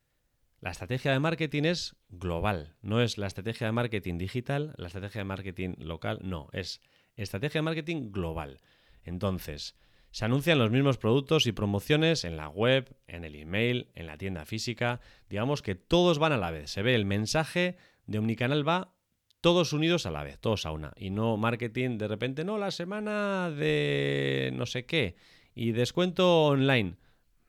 [0.60, 5.20] La estrategia de marketing es global, no es la estrategia de marketing digital, la estrategia
[5.20, 6.82] de marketing local, no, es
[7.16, 8.60] estrategia de marketing global.
[9.04, 9.76] Entonces,
[10.12, 14.18] se anuncian los mismos productos y promociones en la web, en el email, en la
[14.18, 15.00] tienda física.
[15.30, 16.72] Digamos que todos van a la vez.
[16.72, 18.96] Se ve el mensaje de Omnicanal va
[19.42, 20.92] todos unidos a la vez, todos a una.
[20.98, 25.16] Y no marketing de repente, no, la semana de no sé qué
[25.54, 26.98] y descuento online.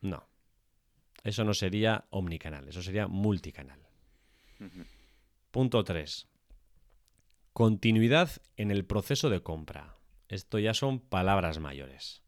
[0.00, 0.28] No.
[1.28, 3.86] Eso no sería omnicanal, eso sería multicanal.
[5.50, 6.26] Punto 3.
[7.52, 9.98] Continuidad en el proceso de compra.
[10.30, 12.22] Esto ya son palabras mayores.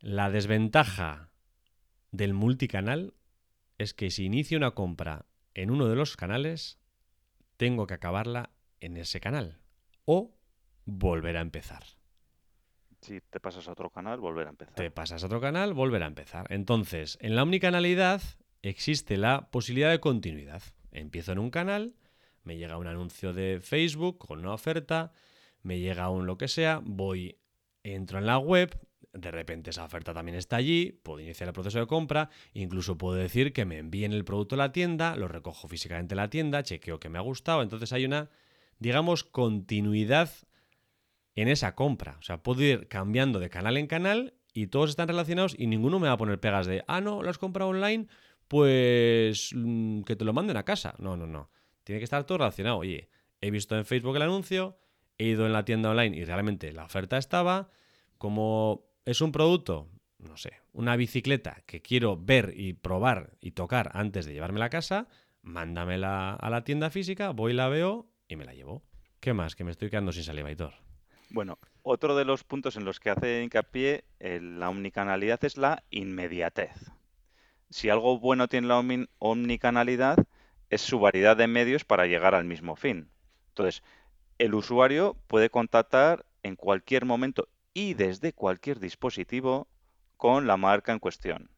[0.00, 1.30] La desventaja
[2.10, 3.14] del multicanal
[3.78, 6.80] es que si inicio una compra en uno de los canales,
[7.56, 9.60] tengo que acabarla en ese canal
[10.06, 10.34] o
[10.86, 11.84] volver a empezar.
[13.04, 14.74] Si te pasas a otro canal, volver a empezar.
[14.76, 16.46] Te pasas a otro canal, volver a empezar.
[16.48, 18.22] Entonces, en la omnicanalidad
[18.62, 20.62] existe la posibilidad de continuidad.
[20.90, 21.96] Empiezo en un canal,
[22.44, 25.12] me llega un anuncio de Facebook con una oferta,
[25.60, 27.36] me llega un lo que sea, voy,
[27.82, 28.74] entro en la web,
[29.12, 33.16] de repente esa oferta también está allí, puedo iniciar el proceso de compra, incluso puedo
[33.16, 36.62] decir que me envíen el producto a la tienda, lo recojo físicamente en la tienda,
[36.62, 38.30] chequeo que me ha gustado, entonces hay una,
[38.78, 40.30] digamos, continuidad
[41.34, 42.16] en esa compra.
[42.18, 45.98] O sea, puedo ir cambiando de canal en canal y todos están relacionados y ninguno
[45.98, 48.06] me va a poner pegas de, ah, no, lo has comprado online,
[48.48, 50.94] pues mm, que te lo manden a casa.
[50.98, 51.50] No, no, no.
[51.82, 52.78] Tiene que estar todo relacionado.
[52.78, 53.08] Oye,
[53.40, 54.78] he visto en Facebook el anuncio,
[55.18, 57.70] he ido en la tienda online y realmente la oferta estaba.
[58.16, 63.90] Como es un producto, no sé, una bicicleta que quiero ver y probar y tocar
[63.94, 65.08] antes de llevármela a casa,
[65.42, 68.82] mándamela a la tienda física, voy, la veo y me la llevo.
[69.20, 69.56] ¿Qué más?
[69.56, 70.83] Que me estoy quedando sin saliva, Hitor.
[71.34, 76.70] Bueno, otro de los puntos en los que hace hincapié la omnicanalidad es la inmediatez.
[77.70, 78.80] Si algo bueno tiene la
[79.18, 80.16] omnicanalidad
[80.70, 83.10] es su variedad de medios para llegar al mismo fin.
[83.48, 83.82] Entonces,
[84.38, 89.66] el usuario puede contactar en cualquier momento y desde cualquier dispositivo
[90.16, 91.50] con la marca en cuestión.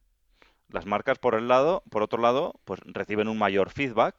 [0.69, 4.15] Las marcas por el lado, por otro lado, pues reciben un mayor feedback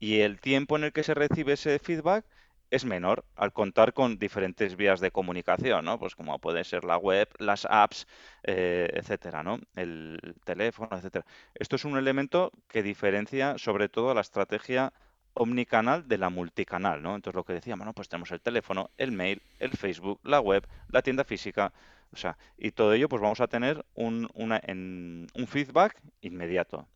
[0.00, 2.26] y el tiempo en el que se recibe ese feedback
[2.70, 5.98] es menor al contar con diferentes vías de comunicación, ¿no?
[5.98, 8.06] Pues como puede ser la web, las apps,
[8.42, 9.58] eh, etcétera, ¿no?
[9.76, 11.24] El teléfono, etcétera.
[11.54, 14.92] Esto es un elemento que diferencia sobre todo la estrategia
[15.34, 17.14] omnicanal de la multicanal, ¿no?
[17.14, 17.92] Entonces lo que decíamos, ¿no?
[17.92, 21.72] Pues tenemos el teléfono, el mail, el Facebook, la web, la tienda física,
[22.12, 26.88] o sea, y todo ello pues vamos a tener un, feedback inmediato.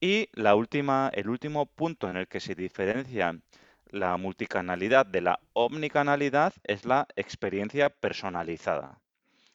[0.00, 3.42] Y la última, el último punto en el que se diferencian
[3.94, 9.00] la multicanalidad de la omnicanalidad es la experiencia personalizada.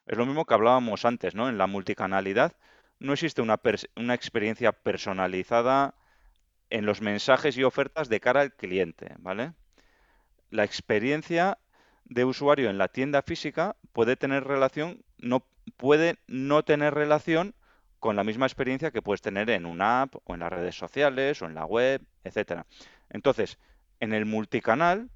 [0.06, 1.48] Es lo mismo que hablábamos antes, ¿no?
[1.48, 2.56] En la multicanalidad
[2.98, 3.60] no existe una,
[3.96, 5.94] una experiencia personalizada
[6.70, 9.52] en los mensajes y ofertas de cara al cliente, ¿vale?
[10.50, 11.58] La experiencia
[12.04, 17.54] de usuario en la tienda física puede tener relación, no puede no tener relación
[17.98, 21.42] con la misma experiencia que puedes tener en una app o en las redes sociales
[21.42, 22.66] o en la web, etcétera.
[23.10, 23.58] Entonces,
[24.00, 25.10] en el multicanal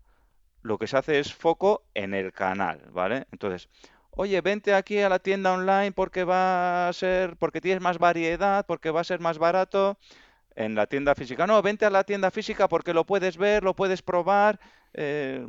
[0.64, 3.27] lo que se hace es foco en el canal, ¿vale?
[3.33, 3.68] Entonces,
[4.11, 8.64] oye, vente aquí a la tienda online porque va a ser, porque tienes más variedad,
[8.66, 9.99] porque va a ser más barato.
[10.57, 13.75] En la tienda física, no, vente a la tienda física porque lo puedes ver, lo
[13.75, 14.61] puedes probar,
[14.94, 15.44] eh,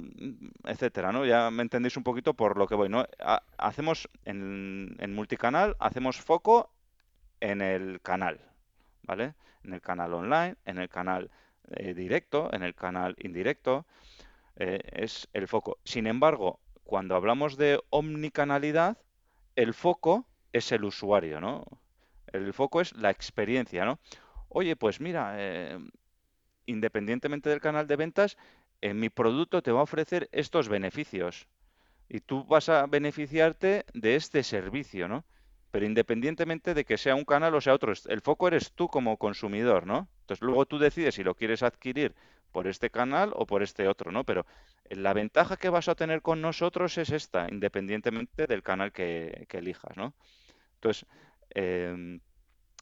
[0.63, 1.25] etcétera, ¿no?
[1.25, 3.05] Ya me entendéis un poquito por lo que voy, ¿no?
[3.57, 6.71] hacemos en, en multicanal, hacemos foco
[7.39, 8.39] en el canal,
[9.03, 9.35] ¿vale?
[9.63, 11.29] En el canal online, en el canal
[11.71, 13.85] eh, directo, en el canal indirecto,
[14.57, 15.77] eh, es el foco.
[15.83, 18.97] Sin embargo, cuando hablamos de omnicanalidad,
[19.55, 21.65] el foco es el usuario, ¿no?
[22.31, 23.99] El foco es la experiencia, ¿no?
[24.49, 25.79] Oye, pues mira, eh,
[26.65, 28.37] independientemente del canal de ventas,
[28.81, 31.47] en mi producto te va a ofrecer estos beneficios
[32.09, 35.25] y tú vas a beneficiarte de este servicio, ¿no?
[35.75, 39.17] pero independientemente de que sea un canal o sea otro, el foco eres tú como
[39.17, 40.07] consumidor, ¿no?
[40.25, 42.15] Entonces luego tú decides si lo quieres adquirir
[42.51, 44.23] por este canal o por este otro, ¿no?
[44.23, 44.47] Pero
[44.89, 49.95] la ventaja que vas a tener con nosotros es esta, independientemente del canal que, elijas,
[49.95, 50.15] ¿no?
[50.75, 51.05] Entonces,
[51.51, 52.21] em,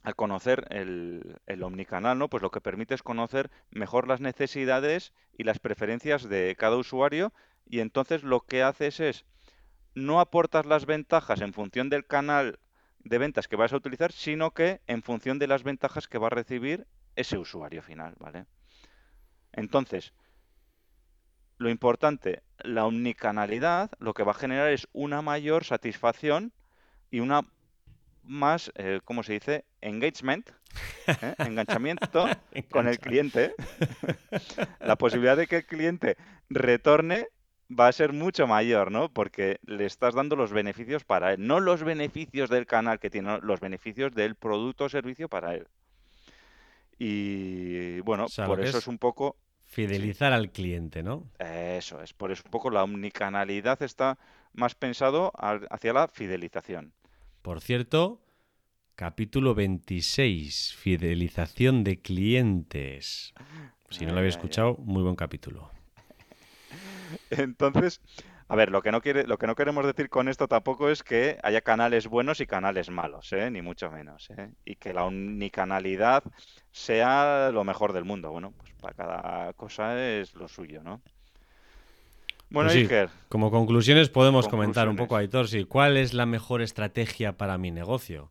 [0.03, 2.29] al conocer el, el, omnicanal, ¿no?
[2.29, 7.34] Pues lo que permite es conocer mejor las necesidades y las preferencias de cada usuario
[7.65, 9.25] y entonces lo que haces es
[9.95, 12.60] no aportas las ventajas en función del canal
[13.03, 16.27] de ventas que vas a utilizar, sino que en función de las ventajas que va
[16.27, 18.45] a recibir ese usuario final, ¿vale?
[19.52, 20.13] Entonces,
[21.58, 26.52] lo importante, la omnicanalidad lo que va a generar es una mayor satisfacción
[27.12, 27.43] y una
[28.23, 29.65] más, eh, ¿cómo se dice?
[29.82, 30.49] Engagement,
[31.08, 31.36] ¿eh?
[31.39, 32.28] enganchamiento
[32.71, 33.54] con el cliente.
[34.80, 36.17] la posibilidad de que el cliente
[36.49, 37.28] retorne
[37.69, 39.10] va a ser mucho mayor, ¿no?
[39.10, 43.39] Porque le estás dando los beneficios para él, no los beneficios del canal que tiene,
[43.41, 45.67] los beneficios del producto o servicio para él.
[46.99, 49.38] Y bueno, por eso es, un poco...
[49.65, 51.29] Fidelizar al cliente, ¿no?
[51.39, 54.19] Eso es, por eso un poco la omnicanalidad está
[54.53, 56.93] más pensado hacia la fidelización.
[57.41, 58.21] Por cierto,
[58.95, 63.33] capítulo 26, fidelización de clientes.
[63.89, 65.69] Si no lo había escuchado, muy buen capítulo.
[67.29, 68.02] Entonces,
[68.54, 71.01] a ver, lo que no quiere, lo que no queremos decir con esto tampoco es
[71.01, 73.49] que haya canales buenos y canales malos, ¿eh?
[73.49, 74.51] ni mucho menos, ¿eh?
[74.63, 76.23] y que la unicanalidad
[76.71, 78.29] sea lo mejor del mundo.
[78.29, 81.01] Bueno, pues para cada cosa es lo suyo, ¿no?
[82.51, 86.62] Bueno, pues Iker, como conclusiones podemos comentar un poco, Aitor, sí, ¿cuál es la mejor
[86.62, 88.29] estrategia para mi negocio?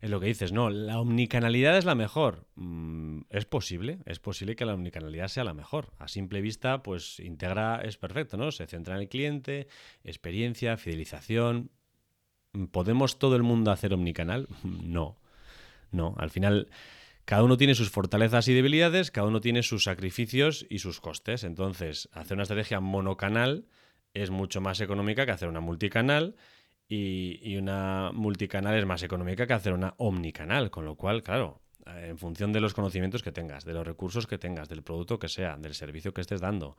[0.00, 2.46] Es lo que dices, no, la omnicanalidad es la mejor.
[2.56, 5.92] Mm, es posible, es posible que la omnicanalidad sea la mejor.
[5.98, 8.52] A simple vista, pues integra, es perfecto, ¿no?
[8.52, 9.68] Se centra en el cliente,
[10.04, 11.70] experiencia, fidelización.
[12.70, 14.48] ¿Podemos todo el mundo hacer omnicanal?
[14.64, 15.16] No.
[15.92, 16.14] No.
[16.18, 16.68] Al final,
[17.24, 21.42] cada uno tiene sus fortalezas y debilidades, cada uno tiene sus sacrificios y sus costes.
[21.42, 23.66] Entonces, hacer una estrategia monocanal
[24.14, 26.36] es mucho más económica que hacer una multicanal.
[26.88, 30.70] Y, una multicanal es más económica que hacer una omnicanal.
[30.70, 34.38] Con lo cual, claro, en función de los conocimientos que tengas, de los recursos que
[34.38, 36.76] tengas, del producto que sea, del servicio que estés dando.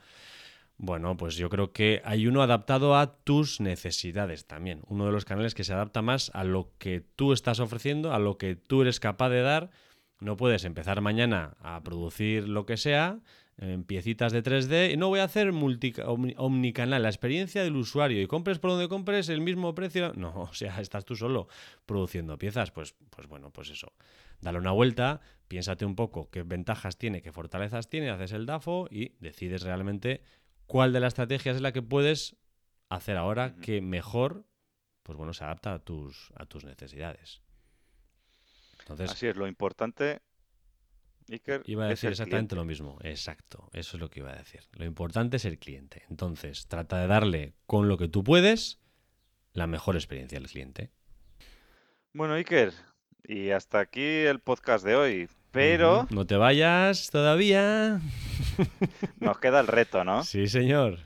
[0.80, 4.82] Bueno, pues yo creo que hay uno adaptado a tus necesidades también.
[4.88, 8.20] Uno de los canales que se adapta más a lo que tú estás ofreciendo, a
[8.20, 9.72] lo que tú eres capaz de dar.
[10.20, 13.20] No puedes empezar mañana a producir lo que sea
[13.58, 15.94] en piecitas de 3D y no voy a hacer multi,
[16.38, 20.14] omnicanal, la experiencia del usuario y compres por donde compres el mismo precio.
[20.16, 21.48] No, o sea, estás tú solo
[21.86, 22.72] produciendo piezas.
[22.72, 23.94] Pues, pues bueno, pues eso
[24.42, 28.88] dale una vuelta, piénsate un poco qué ventajas tiene, qué fortalezas tiene, haces el DAFO
[28.92, 30.22] y decides realmente
[30.68, 32.36] cuál de las estrategias es la que puedes
[32.90, 34.46] hacer ahora que mejor
[35.08, 37.42] pues bueno, se adapta a tus, a tus necesidades.
[38.80, 40.20] Entonces, Así es, lo importante,
[41.30, 44.62] Iker, Iba a decir exactamente lo mismo, exacto, eso es lo que iba a decir.
[44.74, 46.04] Lo importante es el cliente.
[46.10, 48.80] Entonces, trata de darle con lo que tú puedes
[49.54, 50.92] la mejor experiencia al cliente.
[52.14, 52.74] Bueno, Iker,
[53.24, 55.30] y hasta aquí el podcast de hoy.
[55.52, 56.08] Pero.
[56.10, 58.00] No te vayas todavía.
[59.20, 60.24] Nos queda el reto, ¿no?
[60.24, 61.00] Sí, señor.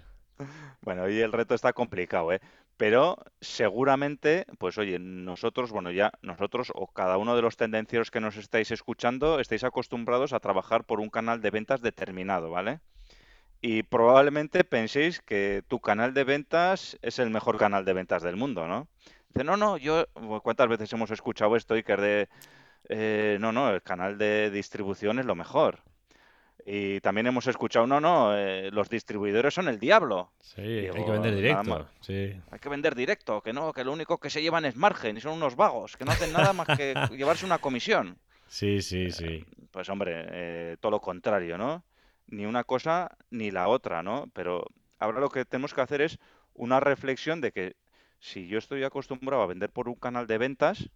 [0.82, 2.42] Bueno, hoy el reto está complicado, ¿eh?
[2.82, 8.20] Pero seguramente, pues oye, nosotros, bueno, ya nosotros o cada uno de los tendencieros que
[8.20, 12.80] nos estáis escuchando, estáis acostumbrados a trabajar por un canal de ventas determinado, ¿vale?
[13.62, 18.36] Y probablemente penséis que tu canal de ventas es el mejor canal de ventas del
[18.36, 18.88] mundo, ¿no?
[19.30, 20.08] Dice, no, no, yo,
[20.42, 22.30] ¿cuántas veces hemos escuchado esto, Iker, de,
[22.90, 25.84] eh, no, no, el canal de distribución es lo mejor?
[26.66, 30.32] Y también hemos escuchado, no, no, eh, los distribuidores son el diablo.
[30.40, 31.88] Sí, hay que vender directo.
[32.02, 32.34] Sí.
[32.52, 35.22] Hay que vender directo, que no, que lo único que se llevan es margen y
[35.22, 38.18] son unos vagos, que no hacen nada más que llevarse una comisión.
[38.48, 39.26] Sí, sí, sí.
[39.26, 41.84] Eh, pues hombre, todo lo contrario, ¿no?
[42.28, 44.30] Ni una cosa ni la otra, ¿no?
[44.34, 44.66] Pero
[45.00, 46.20] ahora lo que tenemos que hacer es
[46.54, 47.76] una reflexión de que
[48.20, 50.90] si yo estoy acostumbrado a vender por un canal de ventas,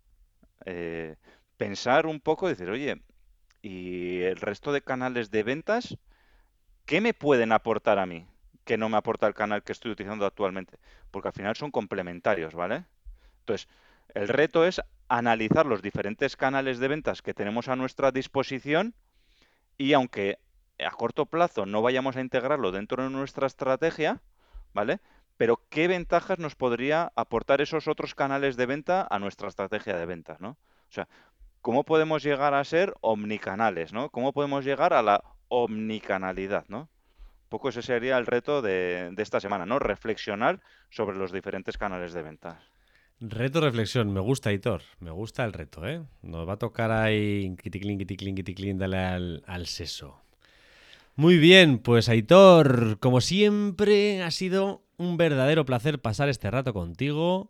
[0.65, 1.15] eh,
[1.57, 3.01] pensar un poco y decir, oye,
[3.65, 5.97] ¿y el resto de canales de ventas,
[6.85, 8.27] qué me pueden aportar a mí?
[8.63, 10.77] Que no me aporta el canal que estoy utilizando actualmente.
[11.09, 12.85] Porque al final son complementarios, ¿vale?
[13.39, 13.67] Entonces,
[14.13, 18.93] el reto es analizar los diferentes canales de ventas que tenemos a nuestra disposición
[19.79, 20.37] y aunque
[20.77, 24.21] a corto plazo no vayamos a integrarlo dentro de nuestra estrategia,
[24.73, 24.99] ¿vale?
[25.37, 30.05] pero ¿qué ventajas nos podría aportar esos otros canales de venta a nuestra estrategia de
[30.05, 30.57] ventas, ¿no?
[30.89, 31.07] O sea,
[31.65, 34.11] ¿cómo podemos llegar a ser omnicanales, ¿no?
[34.11, 36.81] ¿Cómo podemos llegar a la omnicanalidad, ¿no?
[36.81, 39.79] Un poco ese sería el reto de, esta semana, ¿no?
[39.79, 40.61] Reflexionar
[40.91, 42.61] sobre los diferentes canales de ventas.
[43.19, 46.03] Reto reflexión, me gusta, Hitor, me gusta el reto, ¿eh?
[46.21, 50.21] Nos va a tocar ahí, kiticlin, kiticlin, kiticlin, dale al, al seso.
[51.15, 57.49] Muy bien, pues Aitor, como siempre, ha sido un verdadero placer pasar este rato contigo.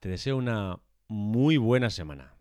[0.00, 2.31] Te deseo una muy buena semana.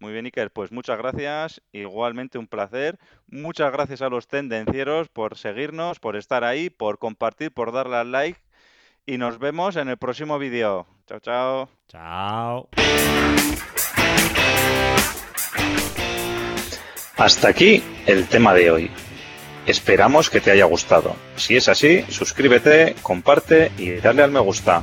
[0.00, 1.60] Muy bien, Iker, pues muchas gracias.
[1.72, 2.98] Igualmente un placer.
[3.28, 8.10] Muchas gracias a los tendencieros por seguirnos, por estar ahí, por compartir, por darle al
[8.10, 8.40] like.
[9.04, 10.86] Y nos vemos en el próximo vídeo.
[11.06, 11.68] Chao, chao.
[11.88, 12.68] Chao.
[17.18, 18.90] Hasta aquí el tema de hoy.
[19.66, 21.14] Esperamos que te haya gustado.
[21.36, 24.82] Si es así, suscríbete, comparte y dale al me gusta.